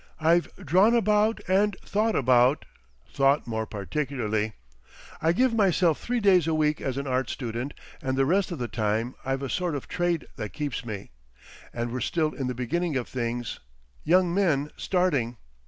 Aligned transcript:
I've 0.19 0.47
drawn 0.55 0.95
about 0.95 1.41
and 1.47 1.75
thought 1.83 2.15
about—thought 2.15 3.45
more 3.45 3.67
particularly. 3.67 4.53
I 5.21 5.31
give 5.31 5.53
myself 5.53 5.99
three 6.01 6.19
days 6.19 6.47
a 6.47 6.55
week 6.55 6.81
as 6.81 6.97
an 6.97 7.05
art 7.05 7.29
student, 7.29 7.75
and 8.01 8.17
the 8.17 8.25
rest 8.25 8.49
of 8.51 8.57
the 8.57 8.67
time 8.67 9.13
I've 9.23 9.43
a 9.43 9.47
sort 9.47 9.75
of 9.75 9.87
trade 9.87 10.25
that 10.37 10.53
keeps 10.53 10.83
me. 10.83 11.11
And 11.71 11.91
we're 11.91 12.01
still 12.01 12.31
in 12.33 12.47
the 12.47 12.55
beginning 12.55 12.97
of 12.97 13.07
things, 13.07 13.59
young 14.03 14.33
men 14.33 14.71
starting. 14.75 15.37